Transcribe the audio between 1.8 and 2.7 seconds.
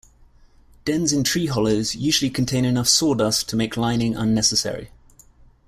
usually contain